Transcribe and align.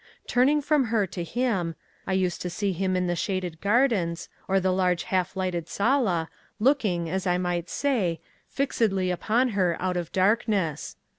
Turning 0.25 0.63
from 0.63 0.85
her 0.85 1.05
to 1.05 1.23
him, 1.23 1.75
I 2.07 2.13
used 2.13 2.41
to 2.41 2.49
see 2.49 2.71
him 2.71 2.95
in 2.95 3.05
the 3.05 3.15
shaded 3.15 3.61
gardens, 3.61 4.29
or 4.47 4.59
the 4.59 4.73
large 4.73 5.03
half 5.03 5.35
lighted 5.35 5.69
sala, 5.69 6.27
looking, 6.59 7.07
as 7.07 7.27
I 7.27 7.37
might 7.37 7.69
say, 7.69 8.19
'fixedly 8.47 9.11
upon 9.11 9.49
her 9.49 9.77
out 9.79 9.97
of 9.97 10.11
darkness. 10.11 10.95